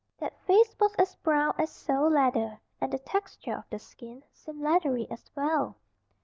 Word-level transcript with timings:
That 0.17 0.35
face 0.47 0.75
was 0.79 0.95
as 0.97 1.13
brown 1.17 1.53
as 1.59 1.69
sole 1.69 2.09
leather, 2.09 2.59
and 2.81 2.91
the 2.91 2.97
texture 2.97 3.53
of 3.57 3.69
the 3.69 3.77
skin 3.77 4.23
seemed 4.33 4.59
leathery 4.59 5.05
as 5.11 5.29
well. 5.35 5.75